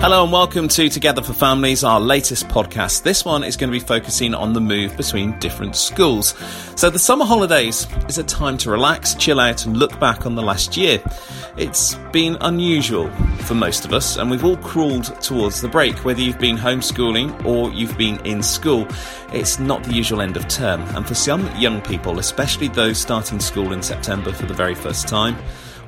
Hello 0.00 0.22
and 0.22 0.32
welcome 0.32 0.66
to 0.66 0.88
Together 0.88 1.20
for 1.20 1.34
Families, 1.34 1.84
our 1.84 2.00
latest 2.00 2.48
podcast. 2.48 3.02
This 3.02 3.22
one 3.22 3.44
is 3.44 3.54
going 3.54 3.70
to 3.70 3.78
be 3.78 3.84
focusing 3.84 4.32
on 4.32 4.54
the 4.54 4.60
move 4.60 4.96
between 4.96 5.38
different 5.40 5.76
schools. 5.76 6.34
So, 6.74 6.88
the 6.88 6.98
summer 6.98 7.26
holidays 7.26 7.86
is 8.08 8.16
a 8.16 8.24
time 8.24 8.56
to 8.58 8.70
relax, 8.70 9.14
chill 9.14 9.38
out, 9.38 9.66
and 9.66 9.76
look 9.76 10.00
back 10.00 10.24
on 10.24 10.36
the 10.36 10.42
last 10.42 10.74
year. 10.74 11.02
It's 11.58 11.96
been 12.12 12.38
unusual 12.40 13.10
for 13.40 13.54
most 13.54 13.84
of 13.84 13.92
us, 13.92 14.16
and 14.16 14.30
we've 14.30 14.42
all 14.42 14.56
crawled 14.56 15.20
towards 15.20 15.60
the 15.60 15.68
break, 15.68 16.02
whether 16.02 16.22
you've 16.22 16.38
been 16.38 16.56
homeschooling 16.56 17.44
or 17.44 17.70
you've 17.70 17.98
been 17.98 18.24
in 18.24 18.42
school. 18.42 18.88
It's 19.34 19.58
not 19.58 19.84
the 19.84 19.92
usual 19.92 20.22
end 20.22 20.38
of 20.38 20.48
term, 20.48 20.80
and 20.96 21.06
for 21.06 21.14
some 21.14 21.46
young 21.56 21.82
people, 21.82 22.18
especially 22.18 22.68
those 22.68 22.96
starting 22.96 23.38
school 23.38 23.74
in 23.74 23.82
September 23.82 24.32
for 24.32 24.46
the 24.46 24.54
very 24.54 24.74
first 24.74 25.08
time, 25.08 25.36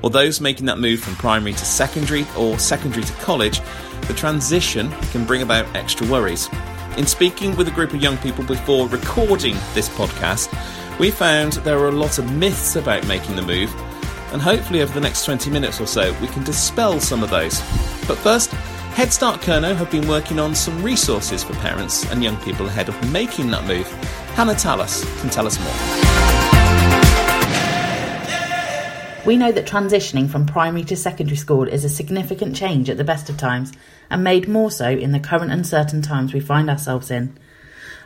or 0.03 0.09
those 0.09 0.39
making 0.39 0.67
that 0.67 0.77
move 0.77 0.99
from 0.99 1.15
primary 1.15 1.53
to 1.53 1.65
secondary 1.65 2.27
or 2.37 2.59
secondary 2.59 3.03
to 3.03 3.13
college, 3.13 3.61
the 4.07 4.13
transition 4.13 4.91
can 5.11 5.25
bring 5.25 5.41
about 5.41 5.65
extra 5.75 6.05
worries. 6.07 6.49
In 6.97 7.07
speaking 7.07 7.55
with 7.55 7.67
a 7.67 7.71
group 7.71 7.93
of 7.93 8.03
young 8.03 8.17
people 8.17 8.43
before 8.43 8.87
recording 8.87 9.55
this 9.73 9.89
podcast, 9.89 10.53
we 10.99 11.09
found 11.09 11.53
there 11.53 11.79
are 11.79 11.87
a 11.87 11.91
lot 11.91 12.19
of 12.19 12.31
myths 12.33 12.75
about 12.75 13.07
making 13.07 13.35
the 13.35 13.41
move, 13.41 13.73
and 14.31 14.41
hopefully 14.41 14.81
over 14.81 14.93
the 14.93 15.01
next 15.01 15.25
20 15.25 15.49
minutes 15.49 15.79
or 15.81 15.87
so, 15.87 16.13
we 16.19 16.27
can 16.27 16.43
dispel 16.43 16.99
some 16.99 17.23
of 17.23 17.29
those. 17.29 17.59
But 18.07 18.17
first, 18.17 18.51
Head 18.93 19.11
Start 19.11 19.41
Kernow 19.41 19.75
have 19.75 19.89
been 19.89 20.07
working 20.07 20.39
on 20.39 20.53
some 20.53 20.83
resources 20.83 21.43
for 21.43 21.53
parents 21.55 22.09
and 22.11 22.23
young 22.23 22.37
people 22.41 22.67
ahead 22.67 22.89
of 22.89 23.11
making 23.11 23.49
that 23.51 23.65
move. 23.65 23.87
Hannah 24.35 24.53
Tallis 24.53 25.03
can 25.21 25.31
tell 25.31 25.47
us 25.47 25.59
more. 25.59 26.12
We 29.25 29.37
know 29.37 29.53
that 29.53 29.65
transitioning 29.65 30.29
from 30.29 30.45
primary 30.45 30.83
to 30.83 30.97
secondary 30.97 31.37
school 31.37 31.65
is 31.65 31.85
a 31.85 31.89
significant 31.89 32.57
change 32.57 32.89
at 32.89 32.97
the 32.97 33.05
best 33.05 33.29
of 33.29 33.37
times, 33.37 33.71
and 34.09 34.21
made 34.21 34.49
more 34.49 34.69
so 34.69 34.89
in 34.89 35.13
the 35.13 35.19
current 35.19 35.49
uncertain 35.49 36.01
times 36.01 36.33
we 36.33 36.41
find 36.41 36.69
ourselves 36.69 37.09
in. 37.09 37.37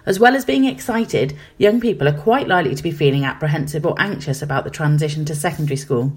As 0.05 0.19
well 0.19 0.35
as 0.35 0.45
being 0.45 0.65
excited, 0.65 1.35
young 1.57 1.81
people 1.81 2.07
are 2.07 2.13
quite 2.13 2.47
likely 2.47 2.75
to 2.75 2.83
be 2.83 2.91
feeling 2.91 3.25
apprehensive 3.25 3.83
or 3.83 3.99
anxious 3.99 4.43
about 4.43 4.63
the 4.63 4.69
transition 4.69 5.25
to 5.25 5.33
secondary 5.33 5.75
school. 5.75 6.13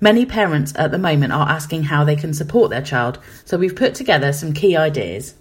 Many 0.00 0.26
parents 0.26 0.72
at 0.74 0.90
the 0.90 0.98
moment 0.98 1.32
are 1.32 1.48
asking 1.48 1.84
how 1.84 2.02
they 2.02 2.16
can 2.16 2.34
support 2.34 2.68
their 2.70 2.82
child, 2.82 3.20
so 3.44 3.56
we've 3.56 3.76
put 3.76 3.94
together 3.94 4.32
some 4.32 4.54
key 4.54 4.76
ideas. 4.76 5.34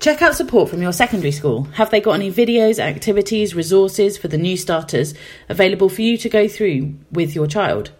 Check 0.00 0.22
out 0.22 0.34
support 0.34 0.70
from 0.70 0.80
your 0.80 0.94
secondary 0.94 1.30
school. 1.30 1.64
Have 1.74 1.90
they 1.90 2.00
got 2.00 2.12
any 2.12 2.32
videos, 2.32 2.78
activities, 2.78 3.54
resources 3.54 4.16
for 4.16 4.28
the 4.28 4.38
new 4.38 4.56
starters 4.56 5.12
available 5.50 5.90
for 5.90 6.00
you 6.00 6.16
to 6.16 6.28
go 6.30 6.48
through 6.48 6.94
with 7.12 7.34
your 7.34 7.46
child? 7.46 7.90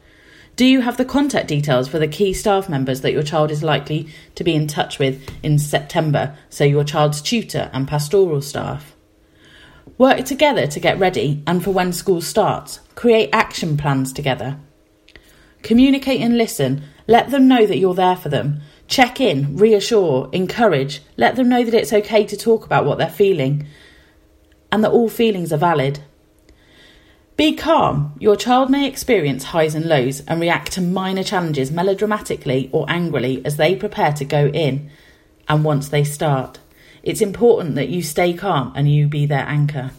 Do 0.56 0.64
you 0.64 0.80
have 0.80 0.96
the 0.96 1.04
contact 1.04 1.48
details 1.48 1.88
for 1.88 1.98
the 1.98 2.08
key 2.08 2.32
staff 2.32 2.70
members 2.70 3.02
that 3.02 3.12
your 3.12 3.22
child 3.22 3.50
is 3.50 3.62
likely 3.62 4.08
to 4.36 4.44
be 4.44 4.54
in 4.54 4.66
touch 4.66 4.98
with 4.98 5.28
in 5.42 5.58
September, 5.58 6.34
so 6.48 6.64
your 6.64 6.84
child's 6.84 7.20
tutor 7.20 7.68
and 7.74 7.86
pastoral 7.86 8.40
staff? 8.40 8.96
Work 9.98 10.24
together 10.24 10.66
to 10.68 10.80
get 10.80 10.98
ready 10.98 11.42
and 11.46 11.62
for 11.62 11.72
when 11.72 11.92
school 11.92 12.22
starts. 12.22 12.80
Create 12.94 13.28
action 13.30 13.76
plans 13.76 14.14
together. 14.14 14.58
Communicate 15.62 16.22
and 16.22 16.38
listen. 16.38 16.82
Let 17.06 17.30
them 17.30 17.46
know 17.46 17.66
that 17.66 17.76
you're 17.76 17.92
there 17.92 18.16
for 18.16 18.30
them. 18.30 18.62
Check 18.90 19.20
in, 19.20 19.56
reassure, 19.56 20.28
encourage. 20.32 21.00
Let 21.16 21.36
them 21.36 21.48
know 21.48 21.62
that 21.62 21.74
it's 21.74 21.92
okay 21.92 22.26
to 22.26 22.36
talk 22.36 22.66
about 22.66 22.84
what 22.84 22.98
they're 22.98 23.08
feeling 23.08 23.68
and 24.72 24.82
that 24.82 24.90
all 24.90 25.08
feelings 25.08 25.52
are 25.52 25.58
valid. 25.58 26.00
Be 27.36 27.54
calm. 27.54 28.16
Your 28.18 28.34
child 28.34 28.68
may 28.68 28.88
experience 28.88 29.44
highs 29.44 29.76
and 29.76 29.86
lows 29.86 30.22
and 30.26 30.40
react 30.40 30.72
to 30.72 30.80
minor 30.80 31.22
challenges 31.22 31.70
melodramatically 31.70 32.68
or 32.72 32.84
angrily 32.88 33.40
as 33.44 33.56
they 33.56 33.76
prepare 33.76 34.12
to 34.12 34.24
go 34.24 34.48
in 34.48 34.90
and 35.48 35.64
once 35.64 35.88
they 35.88 36.02
start. 36.02 36.58
It's 37.04 37.20
important 37.20 37.76
that 37.76 37.90
you 37.90 38.02
stay 38.02 38.32
calm 38.32 38.72
and 38.74 38.92
you 38.92 39.06
be 39.06 39.24
their 39.24 39.48
anchor. 39.48 39.92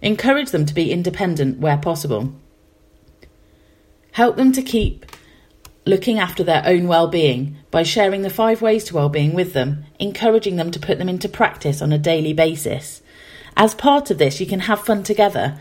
Encourage 0.00 0.52
them 0.52 0.64
to 0.64 0.74
be 0.74 0.92
independent 0.92 1.58
where 1.58 1.76
possible. 1.76 2.32
Help 4.12 4.36
them 4.36 4.52
to 4.52 4.62
keep 4.62 5.04
looking 5.88 6.18
after 6.18 6.44
their 6.44 6.62
own 6.66 6.86
well-being 6.86 7.56
by 7.70 7.82
sharing 7.82 8.20
the 8.20 8.28
five 8.28 8.60
ways 8.60 8.84
to 8.84 8.94
well-being 8.94 9.32
with 9.32 9.54
them, 9.54 9.86
encouraging 9.98 10.56
them 10.56 10.70
to 10.70 10.78
put 10.78 10.98
them 10.98 11.08
into 11.08 11.30
practice 11.30 11.80
on 11.80 11.92
a 11.92 11.98
daily 11.98 12.34
basis. 12.34 13.00
As 13.56 13.74
part 13.74 14.10
of 14.10 14.18
this, 14.18 14.38
you 14.38 14.46
can 14.46 14.60
have 14.60 14.84
fun 14.84 15.02
together. 15.02 15.58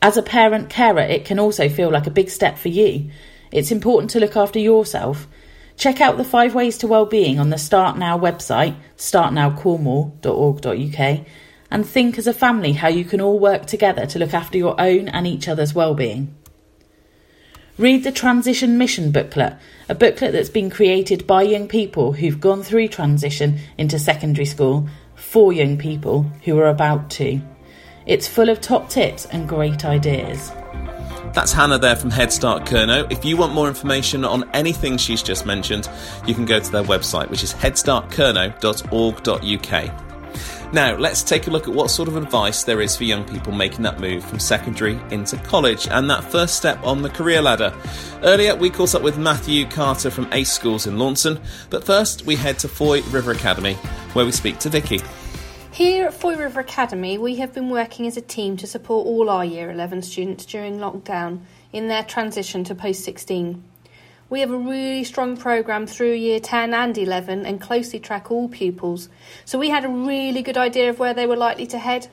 As 0.00 0.16
a 0.16 0.22
parent 0.22 0.70
carer, 0.70 1.02
it 1.02 1.26
can 1.26 1.38
also 1.38 1.68
feel 1.68 1.90
like 1.90 2.06
a 2.06 2.10
big 2.10 2.30
step 2.30 2.56
for 2.56 2.68
you. 2.68 3.10
It's 3.52 3.70
important 3.70 4.08
to 4.12 4.20
look 4.20 4.38
after 4.38 4.58
yourself. 4.58 5.28
Check 5.76 6.00
out 6.00 6.16
the 6.16 6.24
five 6.24 6.54
ways 6.54 6.78
to 6.78 6.86
well-being 6.86 7.38
on 7.38 7.50
the 7.50 7.58
Start 7.58 7.98
Now 7.98 8.18
website, 8.18 8.74
startnowcornwall.org.uk, 8.96 11.26
and 11.70 11.86
think 11.86 12.16
as 12.16 12.26
a 12.26 12.32
family 12.32 12.72
how 12.72 12.88
you 12.88 13.04
can 13.04 13.20
all 13.20 13.38
work 13.38 13.66
together 13.66 14.06
to 14.06 14.18
look 14.18 14.32
after 14.32 14.56
your 14.56 14.80
own 14.80 15.08
and 15.08 15.26
each 15.26 15.46
other's 15.46 15.74
well-being. 15.74 16.34
Read 17.78 18.02
the 18.02 18.10
Transition 18.10 18.76
Mission 18.76 19.12
booklet, 19.12 19.56
a 19.88 19.94
booklet 19.94 20.32
that's 20.32 20.48
been 20.48 20.68
created 20.68 21.28
by 21.28 21.42
young 21.42 21.68
people 21.68 22.12
who've 22.12 22.40
gone 22.40 22.64
through 22.64 22.88
transition 22.88 23.60
into 23.78 24.00
secondary 24.00 24.46
school 24.46 24.88
for 25.14 25.52
young 25.52 25.78
people 25.78 26.24
who 26.44 26.58
are 26.58 26.66
about 26.66 27.08
to. 27.10 27.40
It's 28.04 28.26
full 28.26 28.48
of 28.48 28.60
top 28.60 28.90
tips 28.90 29.26
and 29.26 29.48
great 29.48 29.84
ideas. 29.84 30.50
That's 31.34 31.52
Hannah 31.52 31.78
there 31.78 31.94
from 31.94 32.10
Head 32.10 32.32
Start 32.32 32.64
Kernow. 32.64 33.06
If 33.12 33.24
you 33.24 33.36
want 33.36 33.52
more 33.52 33.68
information 33.68 34.24
on 34.24 34.50
anything 34.54 34.96
she's 34.96 35.22
just 35.22 35.46
mentioned, 35.46 35.88
you 36.26 36.34
can 36.34 36.46
go 36.46 36.58
to 36.58 36.72
their 36.72 36.82
website, 36.82 37.30
which 37.30 37.44
is 37.44 37.54
headstartkernow.org.uk. 37.54 40.07
Now, 40.70 40.96
let's 40.96 41.22
take 41.22 41.46
a 41.46 41.50
look 41.50 41.66
at 41.66 41.72
what 41.72 41.90
sort 41.90 42.08
of 42.08 42.16
advice 42.16 42.64
there 42.64 42.82
is 42.82 42.94
for 42.94 43.04
young 43.04 43.24
people 43.24 43.52
making 43.52 43.82
that 43.84 44.00
move 44.00 44.22
from 44.22 44.38
secondary 44.38 45.00
into 45.10 45.38
college 45.38 45.88
and 45.88 46.10
that 46.10 46.22
first 46.22 46.56
step 46.56 46.78
on 46.84 47.00
the 47.00 47.08
career 47.08 47.40
ladder. 47.40 47.74
Earlier, 48.22 48.54
we 48.54 48.68
caught 48.68 48.94
up 48.94 49.00
with 49.00 49.16
Matthew 49.16 49.66
Carter 49.66 50.10
from 50.10 50.30
ACE 50.30 50.52
Schools 50.52 50.86
in 50.86 50.98
Launceston, 50.98 51.40
but 51.70 51.84
first 51.84 52.26
we 52.26 52.36
head 52.36 52.58
to 52.58 52.68
Fowey 52.68 53.00
River 53.10 53.32
Academy, 53.32 53.74
where 54.12 54.26
we 54.26 54.32
speak 54.32 54.58
to 54.58 54.68
Vicky. 54.68 55.00
Here 55.72 56.08
at 56.08 56.12
Fowey 56.12 56.36
River 56.36 56.60
Academy, 56.60 57.16
we 57.16 57.36
have 57.36 57.54
been 57.54 57.70
working 57.70 58.06
as 58.06 58.18
a 58.18 58.20
team 58.20 58.58
to 58.58 58.66
support 58.66 59.06
all 59.06 59.30
our 59.30 59.46
Year 59.46 59.70
11 59.70 60.02
students 60.02 60.44
during 60.44 60.78
lockdown 60.78 61.40
in 61.72 61.88
their 61.88 62.02
transition 62.02 62.62
to 62.64 62.74
post 62.74 63.04
16. 63.04 63.64
We 64.30 64.40
have 64.40 64.50
a 64.50 64.58
really 64.58 65.04
strong 65.04 65.38
programme 65.38 65.86
through 65.86 66.12
year 66.12 66.38
10 66.38 66.74
and 66.74 66.98
11 66.98 67.46
and 67.46 67.58
closely 67.58 67.98
track 67.98 68.30
all 68.30 68.46
pupils, 68.46 69.08
so 69.46 69.58
we 69.58 69.70
had 69.70 69.86
a 69.86 69.88
really 69.88 70.42
good 70.42 70.58
idea 70.58 70.90
of 70.90 70.98
where 70.98 71.14
they 71.14 71.24
were 71.24 71.36
likely 71.36 71.66
to 71.68 71.78
head. 71.78 72.08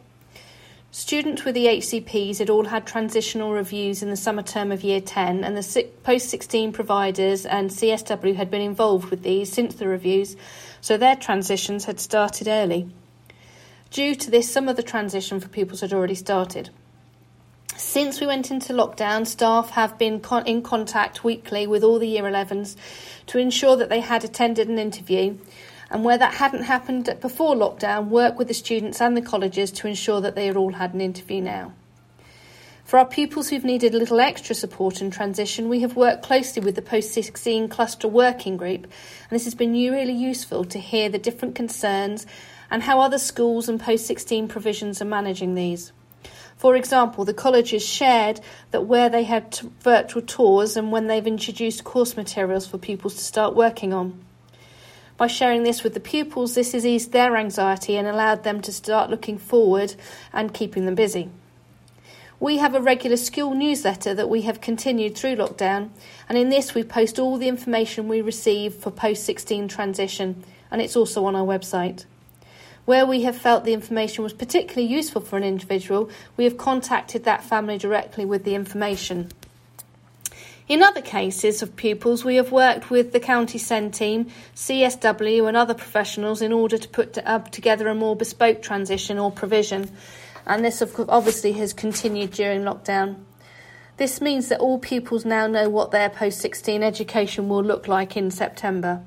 Students 0.92 1.44
with 1.44 1.56
the 1.56 1.66
HCPs 1.66 2.40
had 2.40 2.50
all 2.50 2.68
had 2.68 2.88
transitional 2.88 3.52
reviews 3.52 4.02
in 4.02 4.10
the 4.10 4.16
summer 4.16 4.44
term 4.44 4.72
of 4.72 4.82
year 4.82 5.02
10, 5.02 5.44
and 5.44 5.58
the 5.58 5.88
post 6.04 6.30
16 6.30 6.72
providers 6.72 7.46
and 7.46 7.70
CSW 7.70 8.36
had 8.36 8.50
been 8.50 8.62
involved 8.62 9.10
with 9.10 9.24
these 9.24 9.52
since 9.52 9.76
the 9.76 9.90
reviews, 9.90 10.38
so 10.80 10.96
their 10.96 11.18
transitions 11.18 11.84
had 11.84 12.00
started 12.00 12.48
early. 12.48 12.88
Due 13.92 14.16
to 14.16 14.32
this, 14.32 14.50
some 14.50 14.70
of 14.70 14.78
the 14.78 14.84
transition 14.84 15.42
for 15.42 15.50
pupils 15.50 15.82
had 15.82 15.92
already 15.92 16.16
started. 16.16 16.70
Since 17.78 18.22
we 18.22 18.28
went 18.28 18.52
into 18.52 18.72
lockdown, 18.72 19.28
staff 19.28 19.72
have 19.72 19.98
been 19.98 20.22
con- 20.22 20.48
in 20.48 20.62
contact 20.62 21.26
weekly 21.26 21.68
with 21.68 21.84
all 21.84 22.00
the 22.00 22.08
Year 22.08 22.24
11s 22.24 22.78
to 23.28 23.38
ensure 23.38 23.76
that 23.76 23.90
they 23.90 24.00
had 24.00 24.24
attended 24.24 24.70
an 24.70 24.80
interview. 24.80 25.38
And 25.92 26.06
where 26.06 26.18
that 26.18 26.36
hadn't 26.36 26.64
happened 26.64 27.14
before 27.20 27.54
lockdown, 27.54 28.08
work 28.08 28.40
with 28.40 28.48
the 28.48 28.54
students 28.54 29.02
and 29.02 29.16
the 29.16 29.22
colleges 29.22 29.72
to 29.72 29.88
ensure 29.88 30.22
that 30.22 30.36
they 30.36 30.46
had 30.48 30.56
all 30.56 30.72
had 30.72 30.94
an 30.94 31.02
interview 31.02 31.42
now. 31.42 31.74
For 32.86 32.98
our 32.98 33.06
pupils 33.06 33.50
who've 33.50 33.66
needed 33.66 33.94
a 33.94 33.98
little 33.98 34.22
extra 34.22 34.56
support 34.56 35.02
and 35.02 35.12
transition, 35.12 35.68
we 35.68 35.82
have 35.82 35.98
worked 35.98 36.24
closely 36.24 36.62
with 36.62 36.76
the 36.76 36.82
Post 36.82 37.12
16 37.12 37.68
Cluster 37.68 38.08
Working 38.08 38.56
Group, 38.56 38.84
and 38.84 39.32
this 39.32 39.44
has 39.44 39.56
been 39.56 39.74
really 39.74 40.14
useful 40.14 40.64
to 40.66 40.80
hear 40.80 41.10
the 41.10 41.20
different 41.20 41.56
concerns 41.56 42.26
and 42.72 42.84
how 42.84 43.02
other 43.02 43.18
schools 43.18 43.68
and 43.68 43.82
Post 43.82 44.06
16 44.06 44.48
provisions 44.48 45.02
are 45.02 45.06
managing 45.06 45.56
these. 45.56 45.92
For 46.58 46.76
example, 46.76 47.26
the 47.26 47.34
colleges 47.34 47.86
shared 47.86 48.40
that 48.72 48.86
where 48.86 49.10
they 49.10 49.24
had 49.24 49.52
t- 49.52 49.70
virtual 49.82 50.22
tours 50.22 50.78
and 50.78 50.92
when 50.92 51.08
they've 51.08 51.28
introduced 51.28 51.84
course 51.84 52.16
materials 52.16 52.66
for 52.66 52.78
pupils 52.78 53.16
to 53.16 53.24
start 53.24 53.56
working 53.56 53.94
on. 53.94 54.24
By 55.18 55.28
sharing 55.28 55.64
this 55.64 55.84
with 55.84 55.94
the 55.94 56.00
pupils, 56.00 56.56
this 56.56 56.74
has 56.74 56.86
eased 56.86 57.12
their 57.12 57.38
anxiety 57.38 57.96
and 57.98 58.08
allowed 58.08 58.44
them 58.44 58.62
to 58.62 58.72
start 58.72 59.10
looking 59.10 59.38
forward 59.38 59.96
and 60.34 60.54
keeping 60.54 60.86
them 60.86 60.96
busy. 60.96 61.30
We 62.40 62.58
have 62.58 62.76
a 62.76 62.82
regular 62.82 63.16
school 63.16 63.54
newsletter 63.54 64.14
that 64.14 64.30
we 64.30 64.42
have 64.42 64.60
continued 64.60 65.16
through 65.16 65.38
lockdown, 65.38 65.90
and 66.28 66.38
in 66.38 66.50
this 66.50 66.74
we 66.74 66.84
post 66.84 67.18
all 67.18 67.38
the 67.38 67.48
information 67.48 68.10
we 68.10 68.20
receive 68.20 68.76
for 68.76 68.92
post 68.92 69.24
16 69.24 69.70
transition, 69.70 70.44
and 70.70 70.82
it's 70.82 70.98
also 70.98 71.26
on 71.26 71.36
our 71.36 71.46
website. 71.46 72.06
Where 72.86 73.06
we 73.06 73.24
have 73.24 73.36
felt 73.36 73.64
the 73.64 73.74
information 73.74 74.24
was 74.24 74.34
particularly 74.34 74.88
useful 74.88 75.22
for 75.22 75.38
an 75.38 75.44
individual, 75.44 76.10
we 76.38 76.44
have 76.44 76.58
contacted 76.58 77.24
that 77.24 77.44
family 77.44 77.78
directly 77.78 78.26
with 78.26 78.44
the 78.44 78.56
information. 78.56 79.32
In 80.68 80.82
other 80.82 81.02
cases 81.02 81.62
of 81.62 81.76
pupils, 81.76 82.26
we 82.26 82.36
have 82.38 82.52
worked 82.52 82.90
with 82.90 83.12
the 83.12 83.20
County 83.20 83.60
SEND 83.60 83.94
team, 83.94 84.28
CSW, 84.56 85.48
and 85.48 85.56
other 85.56 85.76
professionals 85.76 86.42
in 86.42 86.52
order 86.52 86.78
to 86.78 86.88
put 86.88 87.18
uh, 87.20 87.40
together 87.40 87.88
a 87.88 87.94
more 87.94 88.16
bespoke 88.16 88.64
transition 88.64 89.20
or 89.20 89.32
provision, 89.32 89.92
and 90.48 90.66
this 90.66 90.82
obviously 91.08 91.54
has 91.54 91.74
continued 91.74 92.32
during 92.32 92.62
lockdown. 92.62 93.18
This 93.98 94.20
means 94.20 94.50
that 94.50 94.60
all 94.60 94.80
pupils 94.80 95.24
now 95.24 95.48
know 95.48 95.70
what 95.70 95.92
their 95.92 96.10
post 96.10 96.40
16 96.42 96.84
education 96.84 97.48
will 97.48 97.64
look 97.64 97.88
like 97.88 98.18
in 98.18 98.30
September. 98.30 99.04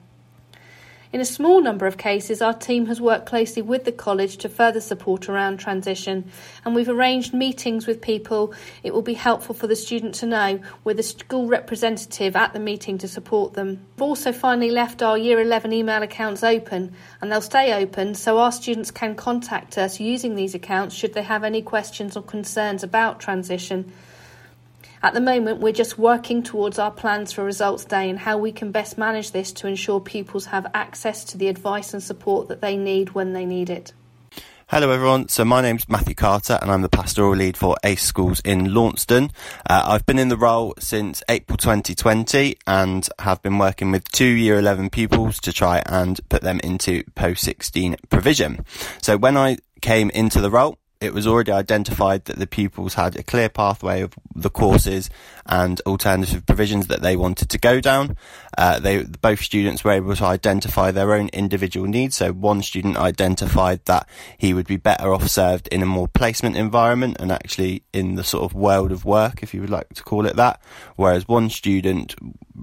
In 1.11 1.23
a 1.23 1.25
small 1.25 1.63
number 1.63 1.87
of 1.87 1.97
cases, 1.97 2.43
our 2.43 2.53
team 2.53 2.85
has 2.85 3.01
worked 3.01 3.25
closely 3.25 3.63
with 3.63 3.87
the 3.87 3.93
college 3.93 4.37
to 4.39 4.49
further 4.49 4.81
support 4.81 5.27
around 5.27 5.57
transition, 5.57 6.31
and 6.67 6.75
we've 6.75 6.89
arranged 6.89 7.33
meetings 7.33 7.87
with 7.87 8.03
people. 8.03 8.53
It 8.83 8.93
will 8.93 9.01
be 9.01 9.15
helpful 9.15 9.55
for 9.55 9.67
the 9.67 9.75
student 9.75 10.15
to 10.17 10.27
know 10.27 10.61
with 10.85 11.01
a 11.01 11.03
school 11.03 11.47
representative 11.47 12.37
at 12.37 12.53
the 12.53 12.61
meeting 12.61 12.99
to 12.99 13.09
support 13.09 13.55
them. 13.55 13.87
We've 13.97 14.03
also 14.03 14.33
finally 14.33 14.71
left 14.71 15.03
our 15.03 15.17
Year 15.17 15.41
11 15.41 15.73
email 15.73 16.03
accounts 16.03 16.45
open, 16.45 16.93
and 17.23 17.33
they'll 17.33 17.41
stay 17.41 17.73
open 17.73 18.15
so 18.15 18.37
our 18.37 18.53
students 18.53 18.91
can 18.91 19.15
contact 19.15 19.79
us 19.79 19.99
using 19.99 20.35
these 20.35 20.55
accounts 20.55 20.95
should 20.95 21.15
they 21.15 21.23
have 21.23 21.43
any 21.43 21.63
questions 21.63 22.19
or 22.19 22.23
concerns 22.23 22.83
about 22.83 23.19
transition. 23.19 23.91
At 25.01 25.15
the 25.15 25.21
moment, 25.21 25.61
we're 25.61 25.73
just 25.73 25.97
working 25.97 26.43
towards 26.43 26.77
our 26.79 26.91
plans 26.91 27.33
for 27.33 27.45
Results 27.45 27.85
Day 27.85 28.11
and 28.11 28.19
how 28.19 28.37
we 28.37 28.51
can 28.51 28.73
best 28.73 28.99
manage 28.99 29.31
this 29.31 29.53
to 29.53 29.69
ensure 29.69 30.01
pupils 30.01 30.47
have 30.47 30.67
access 30.75 31.23
to 31.27 31.39
the 31.39 31.47
advice 31.47 31.93
and 31.93 32.03
support 32.03 32.49
that 32.49 32.61
they 32.61 32.77
need 32.77 33.11
when 33.11 33.33
they 33.33 33.45
need 33.45 33.71
it. 33.71 33.93
Hello 34.67 34.91
everyone, 34.91 35.29
so 35.29 35.45
my 35.45 35.63
name's 35.63 35.89
Matthew 35.89 36.15
Carter 36.15 36.59
and 36.61 36.71
I'm 36.71 36.83
the 36.83 36.89
pastoral 36.89 37.35
lead 37.35 37.57
for 37.57 37.77
ACE 37.85 38.03
Schools 38.03 38.41
in 38.41 38.75
Launceston. 38.75 39.31
Uh, 39.71 39.85
I've 39.87 40.05
been 40.05 40.19
in 40.19 40.29
the 40.29 40.37
role 40.37 40.75
since 40.81 41.23
April 41.29 41.57
2020 41.57 42.57
and 42.67 43.09
have 43.21 43.41
been 43.41 43.57
working 43.57 43.93
with 43.93 44.11
two 44.11 44.27
year 44.27 44.59
11 44.59 44.91
pupils 44.91 45.39
to 45.41 45.53
try 45.53 45.81
and 45.87 46.21
put 46.29 46.43
them 46.43 46.61
into 46.65 47.05
post 47.15 47.45
16 47.45 47.97
provision. 48.11 48.67
So 49.01 49.17
when 49.17 49.37
I 49.37 49.59
came 49.81 50.11
into 50.11 50.41
the 50.41 50.51
role, 50.51 50.77
it 51.01 51.15
was 51.15 51.27
already 51.27 51.53
identified 51.53 52.25
that 52.25 52.39
the 52.39 52.47
pupils 52.47 52.95
had 52.95 53.17
a 53.17 53.23
clear 53.23 53.49
pathway 53.49 54.03
of 54.03 54.15
the 54.35 54.51
courses 54.51 55.11
and 55.47 55.81
alternative 55.83 56.45
provisions 56.45 56.89
that 56.89 57.03
they 57.03 57.17
wanted 57.17 57.49
to 57.51 57.59
go 57.59 57.81
down. 57.81 58.17
Uh, 58.59 58.81
they 58.81 59.05
both 59.05 59.41
students 59.41 59.85
were 59.85 59.93
able 59.93 60.17
to 60.17 60.25
identify 60.25 60.91
their 60.91 61.15
own 61.15 61.29
individual 61.29 61.87
needs. 61.87 62.17
So 62.17 62.33
one 62.33 62.61
student 62.61 62.97
identified 62.97 63.85
that 63.85 64.09
he 64.37 64.53
would 64.53 64.67
be 64.67 64.77
better 64.77 65.15
off 65.15 65.29
served 65.29 65.69
in 65.69 65.81
a 65.81 65.87
more 65.87 66.09
placement 66.09 66.57
environment 66.57 67.19
and 67.21 67.31
actually 67.31 67.85
in 67.93 68.17
the 68.17 68.25
sort 68.25 68.43
of 68.43 68.55
world 68.55 68.91
of 68.91 69.05
work, 69.05 69.45
if 69.45 69.55
you 69.55 69.61
would 69.61 69.71
like 69.71 69.89
to 69.95 70.03
call 70.03 70.27
it 70.27 70.35
that. 70.35 70.61
Whereas 70.97 71.29
one 71.29 71.51
student 71.51 72.17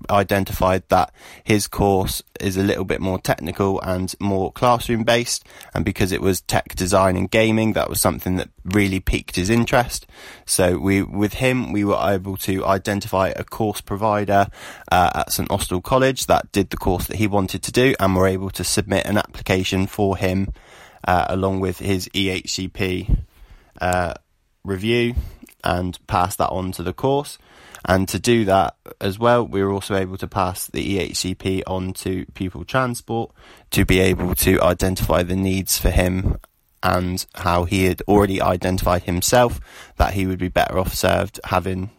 identified 0.09 0.83
that 0.89 1.13
his 1.45 1.65
course 1.65 2.21
is 2.42 2.57
a 2.57 2.63
little 2.63 2.83
bit 2.83 3.00
more 3.00 3.18
technical 3.18 3.80
and 3.80 4.13
more 4.19 4.51
classroom 4.51 5.06
based. 5.06 5.45
And 5.74 5.86
because 5.86 6.12
it 6.12 6.21
was 6.21 6.42
tech 6.42 6.75
design 6.75 7.15
and 7.15 7.31
gaming, 7.31 7.71
that 7.71 7.89
was 7.89 8.01
something 8.01 8.36
that 8.36 8.50
really 8.65 9.00
piqued 9.00 9.35
his 9.35 9.50
interest. 9.50 10.07
So 10.45 10.77
we, 10.77 11.03
with 11.03 11.35
him, 11.35 11.71
we 11.71 11.83
were 11.83 12.00
able 12.01 12.38
to 12.38 12.65
identify 12.65 13.29
a 13.29 13.44
course 13.44 13.81
provider 13.81 14.47
uh, 14.91 15.12
at 15.15 15.31
St 15.31 15.50
Austell 15.51 15.81
College 15.81 16.25
that 16.25 16.51
did 16.51 16.69
the 16.69 16.77
course 16.77 17.07
that 17.07 17.17
he 17.17 17.27
wanted 17.27 17.63
to 17.63 17.71
do, 17.71 17.95
and 18.00 18.15
were 18.15 18.27
able 18.27 18.50
to 18.51 18.63
submit 18.63 19.06
an 19.06 19.17
application 19.17 19.88
for 19.88 20.17
him 20.17 20.51
uh, 21.07 21.25
along 21.29 21.59
with 21.59 21.79
his 21.79 22.09
EHCP 22.09 23.17
uh, 23.81 24.13
review 24.63 25.15
and 25.63 25.97
pass 26.07 26.35
that 26.35 26.50
on 26.50 26.71
to 26.73 26.83
the 26.83 26.94
course. 26.94 27.38
And 27.88 28.07
to 28.09 28.19
do 28.19 28.45
that 28.45 28.75
as 29.00 29.19
well, 29.19 29.45
we 29.45 29.63
were 29.63 29.71
also 29.71 29.95
able 29.95 30.18
to 30.18 30.27
pass 30.27 30.68
the 30.68 30.97
EHCP 30.97 31.63
on 31.68 31.94
to 31.94 32.25
pupil 32.33 32.65
transport 32.65 33.31
to 33.71 33.85
be 33.85 34.00
able 34.00 34.33
to 34.35 34.59
identify 34.61 35.21
the 35.21 35.35
needs 35.35 35.77
for 35.77 35.91
him 35.91 36.39
and 36.85 37.25
how 37.33 37.63
he 37.63 37.85
had 37.85 38.03
already 38.07 38.39
identified 38.39 39.03
himself 39.03 39.59
that 39.97 40.13
he 40.13 40.27
would 40.27 40.37
be 40.37 40.49
better 40.49 40.77
off 40.77 40.93
served 40.93 41.39
having 41.45 41.89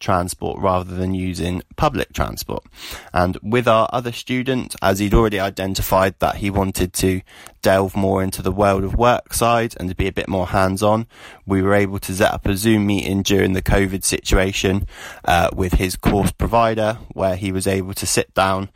transport 0.00 0.60
rather 0.60 0.94
than 0.96 1.14
using 1.14 1.62
public 1.76 2.12
transport. 2.12 2.64
And 3.12 3.38
with 3.42 3.68
our 3.68 3.88
other 3.92 4.10
student, 4.10 4.74
as 4.82 4.98
he'd 4.98 5.14
already 5.14 5.38
identified 5.38 6.18
that 6.18 6.36
he 6.36 6.50
wanted 6.50 6.92
to 6.94 7.20
delve 7.62 7.96
more 7.96 8.20
into 8.20 8.42
the 8.42 8.52
world 8.52 8.82
of 8.82 8.96
work 8.96 9.32
side 9.32 9.74
and 9.78 9.88
to 9.88 9.94
be 9.94 10.08
a 10.08 10.12
bit 10.12 10.28
more 10.28 10.48
hands 10.48 10.82
on, 10.82 11.06
we 11.46 11.62
were 11.62 11.74
able 11.74 12.00
to 12.00 12.14
set 12.14 12.32
up 12.32 12.46
a 12.46 12.56
Zoom 12.56 12.86
meeting 12.86 13.22
during 13.22 13.52
the 13.52 13.62
COVID 13.62 14.02
situation 14.02 14.88
uh, 15.26 15.48
with 15.54 15.74
his 15.74 15.94
course 15.94 16.32
provider 16.32 16.98
where 17.12 17.36
he 17.36 17.52
was 17.52 17.68
able 17.68 17.94
to 17.94 18.06
sit 18.06 18.34
down, 18.34 18.68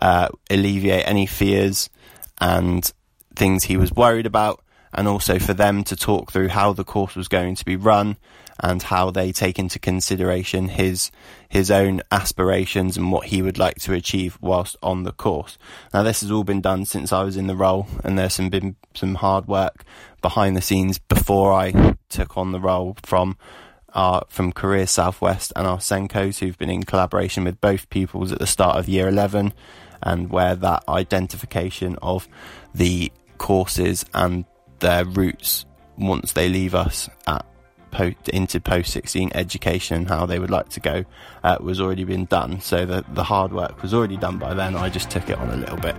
uh, 0.00 0.28
alleviate 0.50 1.08
any 1.08 1.24
fears 1.24 1.88
and 2.38 2.92
things 3.34 3.64
he 3.64 3.78
was 3.78 3.92
worried 3.92 4.26
about 4.26 4.62
and 4.92 5.06
also 5.06 5.38
for 5.38 5.54
them 5.54 5.84
to 5.84 5.96
talk 5.96 6.32
through 6.32 6.48
how 6.48 6.72
the 6.72 6.84
course 6.84 7.14
was 7.14 7.28
going 7.28 7.54
to 7.54 7.64
be 7.64 7.76
run 7.76 8.16
and 8.58 8.82
how 8.82 9.10
they 9.10 9.32
take 9.32 9.58
into 9.58 9.78
consideration 9.78 10.68
his 10.68 11.10
his 11.48 11.70
own 11.70 12.02
aspirations 12.10 12.96
and 12.96 13.10
what 13.10 13.26
he 13.26 13.42
would 13.42 13.58
like 13.58 13.76
to 13.76 13.92
achieve 13.94 14.38
whilst 14.40 14.76
on 14.82 15.04
the 15.04 15.12
course. 15.12 15.58
Now 15.94 16.02
this 16.02 16.20
has 16.20 16.30
all 16.30 16.44
been 16.44 16.60
done 16.60 16.84
since 16.84 17.12
I 17.12 17.22
was 17.22 17.36
in 17.36 17.46
the 17.46 17.56
role 17.56 17.86
and 18.04 18.18
there's 18.18 18.34
some 18.34 18.50
been 18.50 18.76
some 18.94 19.16
hard 19.16 19.46
work 19.46 19.84
behind 20.20 20.56
the 20.56 20.62
scenes 20.62 20.98
before 20.98 21.52
I 21.52 21.96
took 22.08 22.36
on 22.36 22.52
the 22.52 22.60
role 22.60 22.96
from 23.02 23.36
our 23.94 24.24
from 24.28 24.52
Career 24.52 24.86
Southwest 24.86 25.52
and 25.56 25.66
our 25.66 25.78
SENCOs, 25.78 26.38
who've 26.38 26.58
been 26.58 26.70
in 26.70 26.84
collaboration 26.84 27.44
with 27.44 27.60
both 27.60 27.90
pupils 27.90 28.32
at 28.32 28.38
the 28.38 28.46
start 28.46 28.76
of 28.76 28.88
year 28.88 29.08
11 29.08 29.52
and 30.02 30.30
where 30.30 30.54
that 30.54 30.84
identification 30.88 31.96
of 32.00 32.28
the 32.74 33.12
courses 33.38 34.04
and 34.14 34.44
their 34.80 35.04
routes 35.04 35.64
once 35.96 36.32
they 36.32 36.48
leave 36.48 36.74
us 36.74 37.08
at 37.26 37.44
into 38.32 38.60
post 38.60 38.92
16 38.92 39.32
education 39.34 39.96
and 39.96 40.08
how 40.08 40.24
they 40.24 40.38
would 40.38 40.50
like 40.50 40.68
to 40.70 40.80
go 40.80 41.04
uh, 41.42 41.56
was 41.60 41.80
already 41.80 42.04
been 42.04 42.24
done. 42.26 42.60
So 42.60 42.86
the, 42.86 43.04
the 43.12 43.24
hard 43.24 43.52
work 43.52 43.82
was 43.82 43.92
already 43.92 44.16
done 44.16 44.38
by 44.38 44.54
then. 44.54 44.76
I 44.76 44.88
just 44.88 45.10
took 45.10 45.28
it 45.28 45.38
on 45.38 45.50
a 45.50 45.56
little 45.56 45.76
bit. 45.76 45.96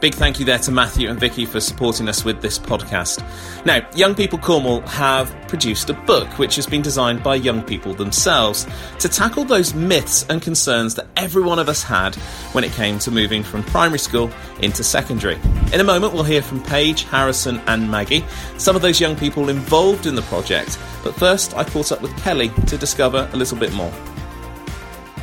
Big 0.00 0.14
thank 0.14 0.38
you 0.38 0.46
there 0.46 0.58
to 0.58 0.72
Matthew 0.72 1.10
and 1.10 1.20
Vicky 1.20 1.44
for 1.44 1.60
supporting 1.60 2.08
us 2.08 2.24
with 2.24 2.40
this 2.40 2.58
podcast. 2.58 3.22
Now, 3.66 3.86
Young 3.94 4.14
People 4.14 4.38
Cornwall 4.38 4.80
have 4.82 5.30
produced 5.46 5.90
a 5.90 5.92
book 5.92 6.26
which 6.38 6.56
has 6.56 6.66
been 6.66 6.80
designed 6.80 7.22
by 7.22 7.34
young 7.34 7.62
people 7.62 7.92
themselves 7.92 8.66
to 9.00 9.10
tackle 9.10 9.44
those 9.44 9.74
myths 9.74 10.24
and 10.30 10.40
concerns 10.40 10.94
that 10.94 11.06
every 11.18 11.42
one 11.42 11.58
of 11.58 11.68
us 11.68 11.82
had 11.82 12.14
when 12.52 12.64
it 12.64 12.72
came 12.72 12.98
to 13.00 13.10
moving 13.10 13.42
from 13.42 13.62
primary 13.64 13.98
school 13.98 14.30
into 14.62 14.82
secondary. 14.82 15.38
In 15.74 15.80
a 15.80 15.84
moment, 15.84 16.14
we'll 16.14 16.24
hear 16.24 16.40
from 16.40 16.62
Paige, 16.62 17.02
Harrison, 17.02 17.60
and 17.66 17.90
Maggie, 17.90 18.24
some 18.56 18.74
of 18.74 18.80
those 18.80 19.02
young 19.02 19.16
people 19.16 19.50
involved 19.50 20.06
in 20.06 20.14
the 20.14 20.22
project. 20.22 20.78
But 21.04 21.14
first, 21.14 21.54
I 21.58 21.64
caught 21.64 21.92
up 21.92 22.00
with 22.00 22.16
Kelly 22.16 22.48
to 22.68 22.78
discover 22.78 23.28
a 23.34 23.36
little 23.36 23.58
bit 23.58 23.74
more. 23.74 23.92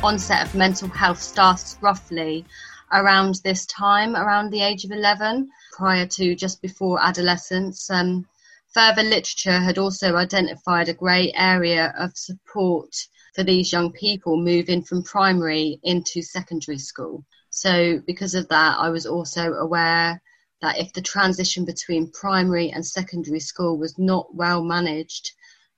Onset 0.04 0.46
of 0.46 0.54
mental 0.54 0.88
health 0.88 1.20
starts 1.20 1.76
roughly 1.80 2.44
around 2.92 3.40
this 3.44 3.66
time, 3.66 4.16
around 4.16 4.50
the 4.50 4.62
age 4.62 4.84
of 4.84 4.90
11, 4.90 5.48
prior 5.72 6.06
to 6.06 6.34
just 6.34 6.60
before 6.60 7.00
adolescence. 7.02 7.88
Um, 7.90 8.26
further 8.74 9.02
literature 9.02 9.58
had 9.58 9.78
also 9.78 10.16
identified 10.16 10.88
a 10.88 10.94
grey 10.94 11.32
area 11.34 11.94
of 11.98 12.16
support 12.16 12.94
for 13.34 13.42
these 13.42 13.72
young 13.72 13.92
people 13.92 14.36
moving 14.36 14.82
from 14.82 15.02
primary 15.02 15.78
into 15.82 16.22
secondary 16.22 16.78
school. 16.78 17.24
So, 17.50 18.00
because 18.06 18.34
of 18.34 18.48
that, 18.48 18.76
I 18.78 18.90
was 18.90 19.06
also 19.06 19.52
aware 19.54 20.20
that 20.60 20.78
if 20.78 20.92
the 20.92 21.02
transition 21.02 21.64
between 21.64 22.10
primary 22.10 22.70
and 22.70 22.84
secondary 22.84 23.40
school 23.40 23.78
was 23.78 23.98
not 23.98 24.34
well 24.34 24.62
managed, 24.62 25.30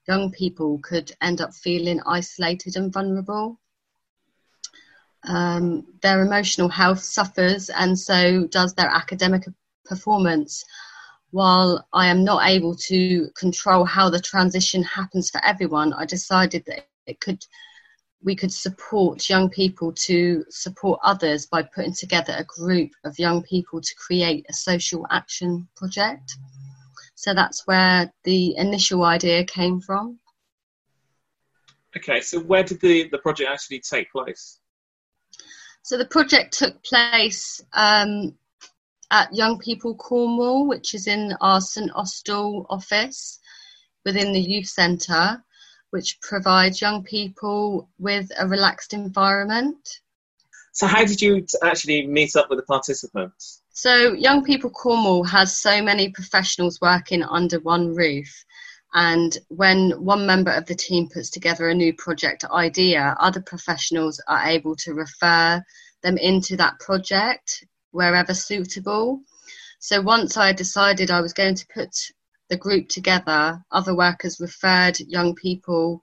young 0.09 0.33
people 0.33 0.81
could 0.83 1.13
end 1.21 1.41
up 1.41 1.55
feeling 1.55 2.01
isolated 2.07 2.77
and 2.77 2.93
vulnerable 2.93 3.60
um, 5.25 5.85
their 6.03 6.23
emotional 6.23 6.69
health 6.69 7.01
suffers, 7.01 7.71
and 7.71 7.99
so 7.99 8.47
does 8.49 8.75
their 8.75 8.89
academic 8.89 9.45
performance. 9.85 10.65
While 11.31 11.87
I 11.93 12.07
am 12.09 12.25
not 12.25 12.49
able 12.49 12.75
to 12.75 13.29
control 13.37 13.85
how 13.85 14.11
the 14.11 14.21
transition 14.21 14.83
happens 14.83 15.31
for 15.31 15.45
everyone, 15.45 15.93
I 15.93 16.05
decided 16.05 16.65
that 16.67 16.89
it 17.07 17.21
could 17.21 17.45
we 18.23 18.37
could 18.37 18.53
support 18.53 19.31
young 19.31 19.49
people 19.49 19.93
to 19.93 20.45
support 20.51 21.01
others 21.03 21.47
by 21.47 21.63
putting 21.63 21.95
together 21.95 22.35
a 22.37 22.45
group 22.45 22.91
of 23.05 23.19
young 23.19 23.43
people 23.43 23.81
to 23.81 23.95
create 23.95 24.45
a 24.49 24.53
social 24.53 25.07
action 25.11 25.67
project. 25.75 26.37
So 27.15 27.33
that's 27.33 27.67
where 27.67 28.13
the 28.25 28.57
initial 28.57 29.05
idea 29.05 29.45
came 29.45 29.81
from. 29.81 30.19
Okay, 31.97 32.21
so 32.21 32.41
where 32.41 32.63
did 32.63 32.81
the, 32.81 33.09
the 33.09 33.19
project 33.19 33.51
actually 33.51 33.81
take 33.81 34.11
place? 34.13 34.61
So 35.83 35.97
the 35.97 36.07
project 36.07 36.57
took 36.59 36.83
place 36.83 37.63
um, 37.73 38.37
at 39.11 39.35
Young 39.35 39.59
People 39.59 39.95
Cornwall, 39.97 40.69
which 40.69 40.95
is 40.95 41.07
in 41.07 41.35
our 41.41 41.61
St 41.61 41.91
Austell 41.95 42.67
office 42.71 43.41
within 44.05 44.33
the 44.33 44.41
youth 44.41 44.67
centre. 44.67 45.43
which 45.91 46.21
provides 46.21 46.81
young 46.81 47.03
people 47.03 47.89
with 47.99 48.31
a 48.39 48.47
relaxed 48.47 48.95
environment. 48.95 50.01
So, 50.73 50.87
how 50.87 51.05
did 51.05 51.21
you 51.21 51.45
actually 51.63 52.07
meet 52.07 52.37
up 52.37 52.49
with 52.49 52.61
the 52.61 52.65
participants? 52.65 53.63
So, 53.73 54.13
Young 54.13 54.45
People 54.45 54.71
Cornwall 54.71 55.25
has 55.25 55.57
so 55.57 55.83
many 55.83 56.11
professionals 56.11 56.81
working 56.81 57.23
under 57.23 57.59
one 57.61 57.95
roof. 57.95 58.45
And 58.93 59.37
when 59.49 59.93
one 59.93 60.27
member 60.27 60.51
of 60.51 60.67
the 60.67 60.75
team 60.75 61.09
puts 61.09 61.31
together 61.31 61.69
a 61.69 61.75
new 61.75 61.95
project 61.95 62.45
idea, 62.45 63.15
other 63.21 63.41
professionals 63.41 64.21
are 64.27 64.47
able 64.49 64.75
to 64.77 64.95
refer 64.95 65.63
them 66.03 66.17
into 66.17 66.57
that 66.57 66.81
project 66.81 67.65
wherever 67.93 68.35
suitable. 68.35 69.21
So 69.79 70.01
once 70.01 70.37
I 70.37 70.53
decided 70.53 71.11
I 71.11 71.21
was 71.21 71.33
going 71.33 71.55
to 71.55 71.67
put 71.73 71.91
the 72.49 72.57
group 72.57 72.89
together, 72.89 73.63
other 73.71 73.95
workers 73.95 74.41
referred 74.41 74.99
young 75.01 75.35
people 75.35 76.01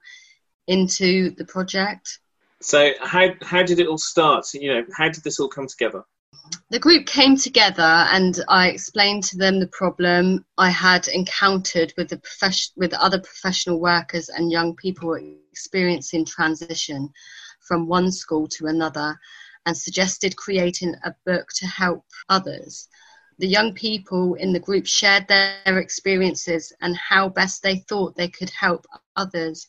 into 0.66 1.30
the 1.36 1.44
project. 1.44 2.20
So 2.60 2.92
how 3.00 3.28
how 3.42 3.62
did 3.62 3.78
it 3.80 3.86
all 3.86 3.98
start? 3.98 4.46
You 4.54 4.74
know, 4.74 4.84
how 4.96 5.08
did 5.08 5.22
this 5.22 5.38
all 5.38 5.48
come 5.48 5.66
together? 5.68 6.02
The 6.70 6.78
group 6.78 7.06
came 7.06 7.38
together 7.38 7.82
and 7.82 8.38
I 8.48 8.68
explained 8.68 9.24
to 9.24 9.38
them 9.38 9.58
the 9.58 9.68
problem 9.68 10.44
I 10.58 10.68
had 10.68 11.08
encountered 11.08 11.94
with 11.96 12.10
the 12.10 12.20
with 12.76 12.92
other 12.92 13.18
professional 13.18 13.80
workers 13.80 14.28
and 14.28 14.52
young 14.52 14.76
people 14.76 15.14
experiencing 15.50 16.26
transition 16.26 17.08
from 17.66 17.88
one 17.88 18.12
school 18.12 18.46
to 18.48 18.66
another 18.66 19.18
and 19.64 19.74
suggested 19.74 20.36
creating 20.36 20.94
a 21.02 21.14
book 21.24 21.48
to 21.54 21.66
help 21.66 22.04
others. 22.28 22.88
The 23.38 23.48
young 23.48 23.72
people 23.72 24.34
in 24.34 24.52
the 24.52 24.60
group 24.60 24.86
shared 24.86 25.28
their 25.28 25.78
experiences 25.78 26.74
and 26.82 26.94
how 26.94 27.30
best 27.30 27.62
they 27.62 27.78
thought 27.88 28.16
they 28.16 28.28
could 28.28 28.50
help 28.50 28.84
others 29.16 29.66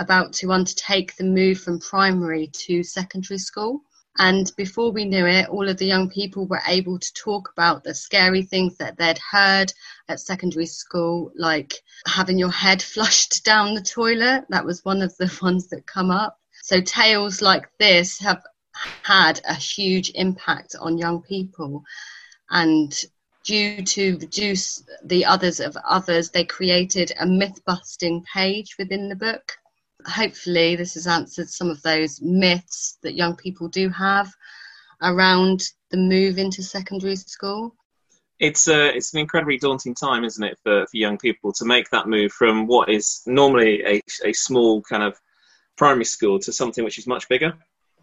about 0.00 0.32
to 0.32 0.50
undertake 0.50 1.14
the 1.14 1.24
move 1.24 1.60
from 1.60 1.78
primary 1.78 2.48
to 2.66 2.82
secondary 2.82 3.38
school. 3.38 3.82
And 4.18 4.50
before 4.56 4.92
we 4.92 5.04
knew 5.04 5.26
it, 5.26 5.48
all 5.48 5.68
of 5.68 5.76
the 5.76 5.86
young 5.86 6.08
people 6.08 6.46
were 6.46 6.62
able 6.66 6.98
to 6.98 7.12
talk 7.14 7.50
about 7.52 7.84
the 7.84 7.94
scary 7.94 8.42
things 8.42 8.76
that 8.78 8.96
they'd 8.96 9.18
heard 9.18 9.72
at 10.08 10.20
secondary 10.20 10.66
school, 10.66 11.32
like 11.36 11.74
having 12.06 12.38
your 12.38 12.52
head 12.52 12.82
flushed 12.94 13.44
down 13.44 13.74
the 13.74 13.82
toilet. 13.82 14.44
That 14.48 14.64
was 14.64 14.84
one 14.84 15.02
of 15.02 15.16
the 15.16 15.36
ones 15.42 15.68
that 15.68 15.86
come 15.86 16.10
up. 16.10 16.38
So 16.62 16.80
tales 16.80 17.42
like 17.42 17.68
this 17.78 18.18
have 18.20 18.42
had 19.02 19.40
a 19.48 19.54
huge 19.54 20.10
impact 20.14 20.74
on 20.78 20.98
young 20.98 21.22
people 21.22 21.82
and 22.50 22.94
due 23.44 23.82
to 23.82 24.18
reduce 24.18 24.82
the 25.04 25.24
others 25.24 25.60
of 25.60 25.76
others, 25.88 26.30
they 26.30 26.44
created 26.44 27.12
a 27.18 27.26
myth 27.26 27.64
busting 27.64 28.24
page 28.32 28.76
within 28.78 29.08
the 29.08 29.16
book. 29.16 29.56
Hopefully, 30.06 30.76
this 30.76 30.94
has 30.94 31.06
answered 31.06 31.50
some 31.50 31.68
of 31.68 31.82
those 31.82 32.20
myths 32.22 32.98
that 33.02 33.14
young 33.14 33.36
people 33.36 33.68
do 33.68 33.88
have 33.90 34.32
around 35.02 35.62
the 35.90 35.96
move 35.96 36.38
into 36.38 36.62
secondary 36.62 37.16
school. 37.16 37.74
It's 38.38 38.68
a, 38.68 38.94
it's 38.94 39.14
an 39.14 39.20
incredibly 39.20 39.58
daunting 39.58 39.94
time, 39.94 40.24
isn't 40.24 40.44
it, 40.44 40.58
for, 40.62 40.86
for 40.86 40.96
young 40.96 41.16
people 41.18 41.52
to 41.54 41.64
make 41.64 41.90
that 41.90 42.06
move 42.06 42.32
from 42.32 42.66
what 42.66 42.88
is 42.88 43.22
normally 43.26 43.82
a, 43.84 44.02
a 44.24 44.32
small 44.32 44.82
kind 44.82 45.02
of 45.02 45.18
primary 45.76 46.04
school 46.04 46.38
to 46.40 46.52
something 46.52 46.84
which 46.84 46.98
is 46.98 47.06
much 47.06 47.28
bigger? 47.28 47.54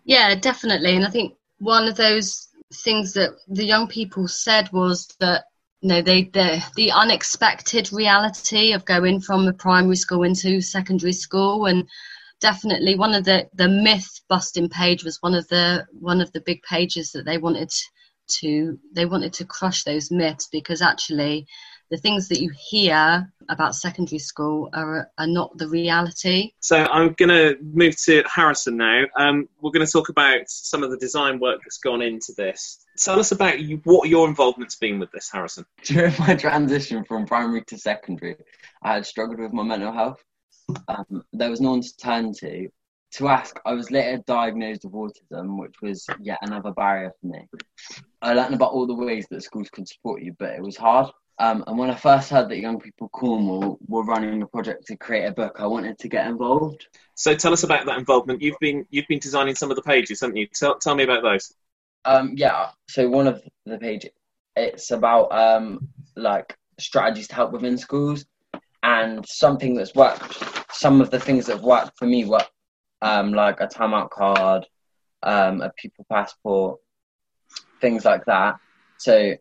Yeah, 0.05 0.36
definitely. 0.36 0.95
And 0.95 1.05
I 1.05 1.10
think 1.10 1.36
one 1.60 1.88
of 1.88 1.95
those 1.95 2.48
things 2.74 3.13
that 3.13 3.31
the 3.48 3.65
young 3.65 3.88
people 3.88 4.27
said 4.27 4.72
was 4.72 5.07
that 5.19 5.45
you 5.83 5.89
know 5.89 6.01
they 6.01 6.23
the 6.23 6.63
the 6.75 6.91
unexpected 6.91 7.91
reality 7.91 8.71
of 8.71 8.85
going 8.85 9.19
from 9.19 9.47
a 9.47 9.53
primary 9.53 9.97
school 9.97 10.23
into 10.23 10.61
secondary 10.61 11.11
school 11.11 11.65
and 11.65 11.87
definitely 12.39 12.95
one 12.95 13.13
of 13.13 13.25
the 13.25 13.47
the 13.53 13.67
myth 13.67 14.21
busting 14.29 14.69
page 14.69 15.03
was 15.03 15.17
one 15.21 15.35
of 15.35 15.47
the 15.49 15.85
one 15.91 16.21
of 16.21 16.31
the 16.31 16.41
big 16.41 16.61
pages 16.63 17.11
that 17.11 17.25
they 17.25 17.37
wanted 17.37 17.69
to 18.27 18.79
they 18.93 19.05
wanted 19.05 19.33
to 19.33 19.45
crush 19.45 19.83
those 19.83 20.09
myths 20.09 20.47
because 20.51 20.81
actually 20.81 21.45
the 21.91 21.97
things 21.97 22.29
that 22.29 22.39
you 22.41 22.49
hear 22.57 23.31
about 23.49 23.75
secondary 23.75 24.17
school 24.17 24.69
are, 24.73 25.11
are 25.19 25.27
not 25.27 25.55
the 25.59 25.67
reality. 25.67 26.51
So 26.59 26.77
I'm 26.77 27.13
going 27.13 27.29
to 27.29 27.55
move 27.61 27.95
to 28.05 28.23
Harrison 28.25 28.77
now. 28.77 29.03
Um, 29.15 29.47
we're 29.61 29.69
going 29.69 29.85
to 29.85 29.91
talk 29.91 30.09
about 30.09 30.39
some 30.47 30.81
of 30.81 30.89
the 30.89 30.97
design 30.97 31.39
work 31.39 31.59
that's 31.63 31.77
gone 31.77 32.01
into 32.01 32.33
this. 32.35 32.82
Tell 32.97 33.19
us 33.19 33.31
about 33.31 33.59
you, 33.59 33.81
what 33.83 34.09
your 34.09 34.27
involvement's 34.27 34.75
been 34.75 35.00
with 35.00 35.12
this, 35.12 35.29
Harrison. 35.31 35.65
During 35.83 36.13
my 36.19 36.35
transition 36.35 37.03
from 37.03 37.25
primary 37.25 37.63
to 37.65 37.77
secondary, 37.77 38.35
I 38.83 38.93
had 38.93 39.05
struggled 39.05 39.39
with 39.39 39.53
my 39.53 39.63
mental 39.63 39.91
health. 39.91 40.23
Um, 40.88 41.23
there 41.33 41.50
was 41.50 41.62
no 41.62 41.71
one 41.71 41.81
to 41.81 41.97
turn 41.97 42.33
to. 42.35 42.69
To 43.17 43.27
ask, 43.27 43.59
I 43.63 43.73
was 43.73 43.91
later 43.91 44.23
diagnosed 44.25 44.85
with 44.85 44.93
autism, 44.93 45.59
which 45.59 45.75
was 45.83 46.07
yet 46.19 46.39
another 46.41 46.71
barrier 46.71 47.12
for 47.21 47.27
me. 47.27 47.47
I 48.23 48.33
learned 48.33 48.55
about 48.55 48.71
all 48.71 48.88
the 48.88 48.95
ways 48.95 49.27
that 49.29 49.43
schools 49.43 49.69
can 49.69 49.85
support 49.85 50.23
you, 50.23 50.35
but 50.39 50.50
it 50.50 50.63
was 50.63 50.77
hard. 50.77 51.12
Um, 51.39 51.63
and 51.67 51.77
when 51.77 51.89
I 51.89 51.95
first 51.95 52.29
heard 52.29 52.50
that 52.50 52.59
Young 52.59 52.79
People 52.79 53.09
Cornwall 53.09 53.77
were 53.88 54.03
running 54.03 54.41
a 54.41 54.47
project 54.47 54.88
to 54.88 54.95
create 54.95 55.25
a 55.25 55.31
book, 55.31 55.57
I 55.59 55.67
wanted 55.67 55.97
to 56.00 56.07
get 56.07 56.27
involved. 56.27 56.88
So 57.15 57.35
tell 57.35 57.53
us 57.53 57.63
about 57.63 57.85
that 57.85 57.97
involvement. 57.97 58.41
You've 58.41 58.59
been 58.59 58.85
you've 58.89 59.07
been 59.07 59.19
designing 59.19 59.55
some 59.55 59.69
of 59.69 59.75
the 59.75 59.81
pages, 59.81 60.21
haven't 60.21 60.38
you? 60.38 60.47
Tell, 60.47 60.77
tell 60.77 60.95
me 60.95 61.03
about 61.03 61.23
those. 61.23 61.53
Um, 62.05 62.33
yeah. 62.36 62.69
So 62.89 63.07
one 63.10 63.27
of 63.27 63.41
the 63.65 63.77
pages, 63.77 64.12
it's 64.55 64.91
about 64.91 65.31
um, 65.31 65.88
like 66.15 66.57
strategies 66.79 67.27
to 67.29 67.36
help 67.36 67.51
within 67.51 67.77
schools, 67.77 68.25
and 68.83 69.25
something 69.25 69.75
that's 69.75 69.95
worked. 69.95 70.74
Some 70.74 71.01
of 71.01 71.10
the 71.12 71.19
things 71.19 71.45
that 71.48 71.62
worked 71.62 71.98
for 71.98 72.05
me 72.05 72.25
were 72.25 72.45
um, 73.01 73.33
like 73.33 73.62
a 73.62 73.67
timeout 73.67 74.10
card, 74.10 74.65
um, 75.24 75.62
a 75.62 75.72
pupil 75.77 76.05
passport, 76.10 76.79
things 77.81 78.05
like 78.05 78.25
that. 78.25 78.55
So 78.98 79.33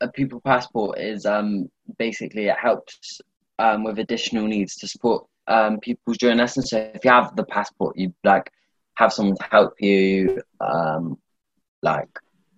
a 0.00 0.08
pupil 0.08 0.40
passport 0.40 0.98
is 0.98 1.26
um, 1.26 1.70
basically 1.98 2.46
it 2.46 2.56
helps 2.56 3.20
um, 3.58 3.84
with 3.84 3.98
additional 3.98 4.46
needs 4.46 4.76
to 4.76 4.88
support 4.88 5.26
um, 5.48 5.80
pupils 5.80 6.18
during 6.18 6.38
lessons. 6.38 6.70
So 6.70 6.90
if 6.94 7.04
you 7.04 7.10
have 7.10 7.34
the 7.36 7.44
passport, 7.44 7.96
you 7.96 8.14
like 8.24 8.50
have 8.94 9.12
someone 9.12 9.36
to 9.36 9.48
help 9.50 9.74
you, 9.80 10.42
um, 10.60 11.18
like 11.82 12.08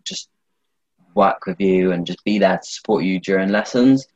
just 0.04 0.28
work 1.14 1.46
with 1.46 1.60
you 1.60 1.92
and 1.92 2.06
just 2.06 2.22
be 2.24 2.38
there 2.38 2.58
to 2.58 2.70
support 2.70 3.04
you 3.04 3.20
during 3.20 3.50
lessons. 3.50 4.06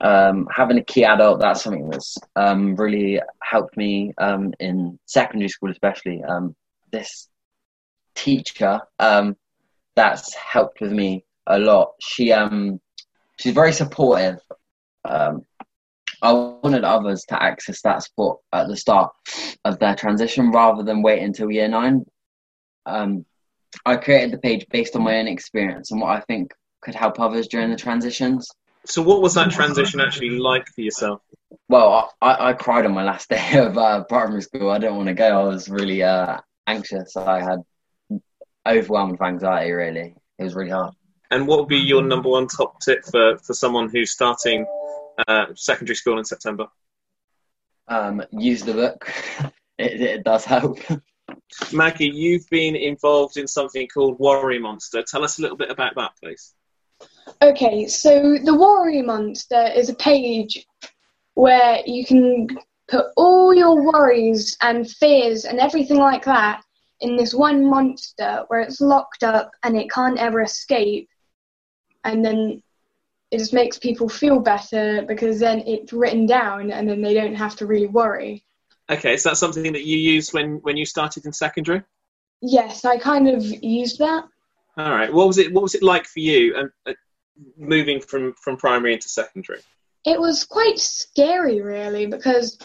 Um, 0.00 0.48
having 0.54 0.78
a 0.78 0.84
key 0.84 1.04
adult, 1.04 1.40
that's 1.40 1.62
something 1.62 1.88
that's 1.88 2.18
um, 2.34 2.74
really 2.74 3.20
helped 3.40 3.76
me 3.76 4.12
um, 4.18 4.52
in 4.58 4.98
secondary 5.06 5.48
school, 5.48 5.70
especially. 5.70 6.22
Um, 6.24 6.56
this 6.90 7.28
teacher 8.14 8.80
um, 8.98 9.36
that's 9.94 10.34
helped 10.34 10.80
with 10.80 10.92
me 10.92 11.24
a 11.46 11.58
lot. 11.58 11.92
She 12.00 12.32
um 12.32 12.80
she's 13.38 13.54
very 13.54 13.72
supportive. 13.72 14.38
Um, 15.04 15.44
I 16.20 16.32
wanted 16.32 16.84
others 16.84 17.24
to 17.28 17.42
access 17.42 17.82
that 17.82 18.02
support 18.04 18.38
at 18.52 18.68
the 18.68 18.76
start 18.76 19.12
of 19.64 19.78
their 19.80 19.96
transition 19.96 20.52
rather 20.52 20.84
than 20.84 21.02
wait 21.02 21.22
until 21.22 21.50
year 21.50 21.68
nine. 21.68 22.04
Um, 22.86 23.24
I 23.84 23.96
created 23.96 24.32
the 24.32 24.38
page 24.38 24.66
based 24.70 24.96
on 24.96 25.02
my 25.02 25.16
own 25.16 25.28
experience 25.28 25.90
and 25.90 26.00
what 26.00 26.16
I 26.16 26.20
think 26.20 26.52
could 26.82 26.94
help 26.94 27.18
others 27.20 27.48
during 27.48 27.70
the 27.70 27.76
transitions. 27.76 28.48
So, 28.84 29.02
what 29.02 29.22
was 29.22 29.34
that 29.34 29.50
transition 29.50 30.00
actually 30.00 30.30
like 30.30 30.66
for 30.68 30.80
yourself? 30.80 31.20
Well, 31.68 32.12
I, 32.20 32.48
I 32.48 32.52
cried 32.52 32.84
on 32.84 32.92
my 32.92 33.04
last 33.04 33.28
day 33.30 33.58
of 33.58 33.78
uh, 33.78 34.04
primary 34.04 34.42
school. 34.42 34.70
I 34.70 34.78
didn't 34.78 34.96
want 34.96 35.08
to 35.08 35.14
go. 35.14 35.40
I 35.40 35.44
was 35.44 35.68
really 35.68 36.02
uh, 36.02 36.38
anxious. 36.66 37.16
I 37.16 37.40
had 37.40 37.62
overwhelmed 38.66 39.12
with 39.12 39.22
anxiety. 39.22 39.72
Really, 39.72 40.14
it 40.38 40.44
was 40.44 40.54
really 40.54 40.70
hard. 40.70 40.94
And 41.30 41.46
what 41.46 41.60
would 41.60 41.68
be 41.68 41.78
your 41.78 42.02
number 42.02 42.28
one 42.28 42.46
top 42.46 42.80
tip 42.80 43.04
for, 43.06 43.38
for 43.38 43.54
someone 43.54 43.88
who's 43.88 44.10
starting 44.10 44.66
uh, 45.26 45.46
secondary 45.54 45.96
school 45.96 46.18
in 46.18 46.24
September? 46.24 46.66
Um, 47.88 48.22
use 48.32 48.62
the 48.62 48.74
book. 48.74 49.10
it, 49.78 50.00
it 50.00 50.24
does 50.24 50.44
help. 50.44 50.78
Maggie, 51.72 52.08
you've 52.08 52.48
been 52.50 52.76
involved 52.76 53.36
in 53.36 53.46
something 53.46 53.86
called 53.88 54.18
Worry 54.18 54.58
Monster. 54.58 55.02
Tell 55.02 55.24
us 55.24 55.38
a 55.38 55.42
little 55.42 55.56
bit 55.56 55.70
about 55.70 55.94
that, 55.96 56.12
please. 56.22 56.54
Okay, 57.40 57.86
so 57.86 58.38
the 58.42 58.54
Worry 58.54 59.02
Monster 59.02 59.70
is 59.74 59.88
a 59.88 59.94
page 59.94 60.66
where 61.34 61.80
you 61.86 62.04
can 62.04 62.48
put 62.88 63.06
all 63.16 63.54
your 63.54 63.82
worries 63.82 64.56
and 64.60 64.88
fears 64.88 65.44
and 65.44 65.58
everything 65.58 65.98
like 65.98 66.24
that 66.24 66.62
in 67.00 67.16
this 67.16 67.34
one 67.34 67.64
monster 67.66 68.44
where 68.48 68.60
it's 68.60 68.80
locked 68.80 69.24
up 69.24 69.50
and 69.64 69.76
it 69.76 69.90
can't 69.90 70.18
ever 70.18 70.42
escape 70.42 71.08
and 72.04 72.24
then 72.24 72.62
it 73.30 73.38
just 73.38 73.54
makes 73.54 73.78
people 73.78 74.08
feel 74.08 74.38
better 74.38 75.02
because 75.08 75.40
then 75.40 75.60
it's 75.66 75.92
written 75.92 76.26
down 76.26 76.70
and 76.70 76.88
then 76.88 77.00
they 77.00 77.14
don't 77.14 77.34
have 77.34 77.56
to 77.56 77.66
really 77.66 77.86
worry. 77.86 78.44
Okay, 78.92 79.14
is 79.14 79.22
that 79.22 79.38
something 79.38 79.72
that 79.72 79.84
you 79.84 79.96
used 79.96 80.34
when, 80.34 80.56
when 80.62 80.76
you 80.76 80.84
started 80.84 81.24
in 81.24 81.32
secondary? 81.32 81.82
Yes, 82.42 82.84
I 82.84 82.98
kind 82.98 83.28
of 83.28 83.42
used 83.42 83.98
that. 84.00 84.24
All 84.76 84.90
right. 84.90 85.12
What 85.12 85.26
was 85.26 85.38
it? 85.38 85.52
What 85.52 85.62
was 85.62 85.74
it 85.74 85.82
like 85.82 86.06
for 86.06 86.20
you, 86.20 86.54
um, 86.56 86.72
uh, 86.86 86.92
moving 87.56 88.00
from 88.00 88.34
from 88.34 88.56
primary 88.56 88.94
into 88.94 89.08
secondary? 89.08 89.60
It 90.04 90.20
was 90.20 90.44
quite 90.44 90.78
scary, 90.78 91.60
really, 91.60 92.06
because 92.06 92.58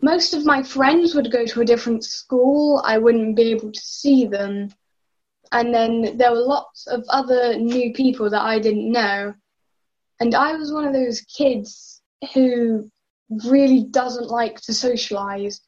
most 0.00 0.34
of 0.34 0.44
my 0.44 0.62
friends 0.62 1.14
would 1.14 1.32
go 1.32 1.44
to 1.46 1.60
a 1.62 1.64
different 1.64 2.04
school. 2.04 2.82
I 2.84 2.98
wouldn't 2.98 3.36
be 3.36 3.50
able 3.50 3.72
to 3.72 3.80
see 3.80 4.26
them. 4.26 4.68
And 5.52 5.74
then 5.74 6.16
there 6.16 6.32
were 6.32 6.46
lots 6.46 6.86
of 6.86 7.04
other 7.08 7.58
new 7.58 7.92
people 7.92 8.30
that 8.30 8.42
I 8.42 8.58
didn't 8.58 8.90
know. 8.90 9.34
And 10.20 10.34
I 10.34 10.54
was 10.54 10.72
one 10.72 10.86
of 10.86 10.92
those 10.92 11.20
kids 11.22 12.02
who 12.34 12.90
really 13.46 13.84
doesn't 13.84 14.28
like 14.28 14.60
to 14.62 14.74
socialize. 14.74 15.60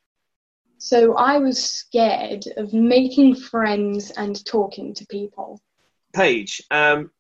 So 0.79 1.15
I 1.15 1.39
was 1.39 1.63
scared 1.63 2.45
of 2.57 2.73
making 2.73 3.37
friends 3.37 4.11
and 4.11 4.45
talking 4.45 4.95
to 4.95 5.07
people. 5.07 5.61
Paige, 6.13 6.63
um, 6.71 7.11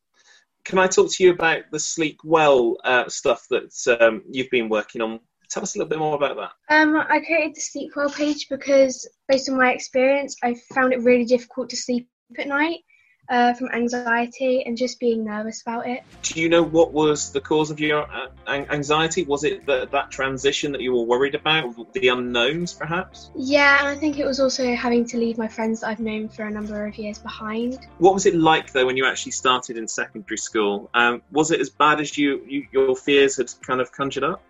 can 0.64 0.78
I 0.78 0.86
talk 0.86 1.10
to 1.12 1.24
you 1.24 1.30
about 1.30 1.62
the 1.70 1.78
Sleep 1.78 2.18
Well 2.24 2.76
uh, 2.84 3.08
stuff 3.08 3.46
that 3.50 3.98
um, 4.00 4.22
you've 4.30 4.50
been 4.50 4.68
working 4.68 5.00
on? 5.00 5.20
Tell 5.48 5.62
us 5.62 5.74
a 5.74 5.78
little 5.78 5.88
bit 5.88 5.98
more 5.98 6.16
about 6.16 6.36
that. 6.36 6.74
Um, 6.74 6.96
I 6.96 7.20
created 7.20 7.54
the 7.54 7.60
Sleep 7.60 7.92
Well 7.94 8.10
page 8.10 8.48
because, 8.50 9.08
based 9.28 9.48
on 9.48 9.56
my 9.56 9.72
experience, 9.72 10.36
I 10.42 10.56
found 10.74 10.92
it 10.92 11.02
really 11.02 11.24
difficult 11.24 11.70
to 11.70 11.76
sleep 11.76 12.08
at 12.38 12.48
night 12.48 12.80
uh, 13.28 13.54
from 13.54 13.68
anxiety 13.70 14.64
and 14.64 14.76
just 14.76 15.00
being 15.00 15.24
nervous 15.24 15.62
about 15.62 15.86
it. 15.86 16.02
Do 16.22 16.40
you 16.40 16.48
know 16.48 16.62
what 16.62 16.92
was 16.92 17.32
the 17.32 17.40
cause 17.40 17.70
of 17.70 17.80
your 17.80 18.06
uh, 18.10 18.28
anxiety? 18.46 19.24
Was 19.24 19.44
it 19.44 19.66
the, 19.66 19.88
that 19.92 20.10
transition 20.10 20.72
that 20.72 20.80
you 20.80 20.94
were 20.94 21.02
worried 21.02 21.34
about, 21.34 21.92
the 21.92 22.08
unknowns 22.08 22.72
perhaps? 22.72 23.30
Yeah, 23.34 23.78
and 23.80 23.88
I 23.88 23.94
think 23.94 24.18
it 24.18 24.26
was 24.26 24.40
also 24.40 24.74
having 24.74 25.04
to 25.06 25.18
leave 25.18 25.38
my 25.38 25.48
friends 25.48 25.80
that 25.80 25.88
I've 25.88 26.00
known 26.00 26.28
for 26.28 26.44
a 26.44 26.50
number 26.50 26.86
of 26.86 26.96
years 26.96 27.18
behind. 27.18 27.86
What 27.98 28.14
was 28.14 28.26
it 28.26 28.34
like 28.34 28.72
though 28.72 28.86
when 28.86 28.96
you 28.96 29.06
actually 29.06 29.32
started 29.32 29.76
in 29.76 29.88
secondary 29.88 30.38
school? 30.38 30.90
Um, 30.94 31.22
was 31.32 31.50
it 31.50 31.60
as 31.60 31.70
bad 31.70 32.00
as 32.00 32.16
you, 32.16 32.44
you 32.46 32.66
your 32.72 32.96
fears 32.96 33.36
had 33.36 33.50
kind 33.66 33.80
of 33.80 33.92
conjured 33.92 34.24
up? 34.24 34.42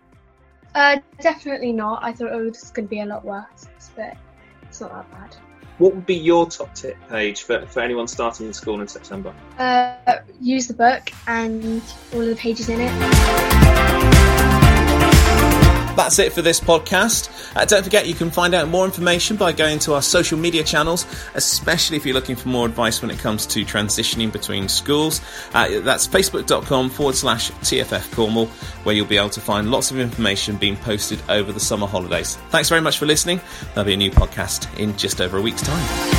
Uh, 0.75 0.97
definitely 1.21 1.71
not. 1.71 2.03
I 2.03 2.11
thought 2.11 2.31
it 2.31 2.35
was 2.35 2.71
going 2.71 2.87
to 2.87 2.89
be 2.89 3.01
a 3.01 3.05
lot 3.05 3.25
worse, 3.25 3.67
but 3.95 4.15
it's 4.63 4.81
not 4.81 4.91
that 4.91 5.11
bad. 5.11 5.35
What 5.77 5.93
would 5.93 6.05
be 6.07 6.15
your 6.15 6.47
top 6.47 6.73
tip 6.73 6.97
Paige 7.07 7.43
for, 7.43 7.65
for 7.67 7.81
anyone 7.81 8.07
starting 8.07 8.47
in 8.47 8.53
school 8.53 8.81
in 8.81 8.87
September? 8.87 9.33
Uh, 9.59 9.95
use 10.41 10.67
the 10.67 10.73
book 10.73 11.11
and 11.27 11.83
all 12.13 12.21
of 12.21 12.27
the 12.27 12.35
pages 12.35 12.69
in 12.69 12.79
it. 12.81 14.36
That's 15.97 16.19
it 16.19 16.31
for 16.31 16.43
this 16.43 16.59
podcast. 16.59 17.31
Uh, 17.55 17.65
don't 17.65 17.83
forget 17.83 18.05
you 18.05 18.13
can 18.13 18.29
find 18.29 18.53
out 18.53 18.69
more 18.69 18.85
information 18.85 19.35
by 19.35 19.51
going 19.51 19.79
to 19.79 19.95
our 19.95 20.01
social 20.03 20.37
media 20.37 20.63
channels, 20.63 21.07
especially 21.33 21.97
if 21.97 22.05
you're 22.05 22.13
looking 22.13 22.35
for 22.35 22.49
more 22.49 22.67
advice 22.67 23.01
when 23.01 23.09
it 23.09 23.17
comes 23.17 23.47
to 23.47 23.65
transitioning 23.65 24.31
between 24.31 24.69
schools. 24.69 25.21
Uh, 25.55 25.79
that's 25.79 26.07
facebook.com 26.07 26.91
forward 26.91 27.15
slash 27.15 27.49
TFF 27.51 28.11
Cornwall, 28.13 28.45
where 28.83 28.95
you'll 28.95 29.07
be 29.07 29.17
able 29.17 29.31
to 29.31 29.41
find 29.41 29.71
lots 29.71 29.89
of 29.89 29.99
information 29.99 30.55
being 30.55 30.77
posted 30.77 31.19
over 31.29 31.51
the 31.51 31.59
summer 31.59 31.87
holidays. 31.87 32.35
Thanks 32.51 32.69
very 32.69 32.81
much 32.81 32.99
for 32.99 33.07
listening. 33.07 33.41
There'll 33.73 33.87
be 33.87 33.95
a 33.95 33.97
new 33.97 34.11
podcast 34.11 34.77
in 34.77 34.95
just 34.97 35.19
over 35.19 35.39
a 35.39 35.41
week's 35.41 35.63
time. 35.63 36.16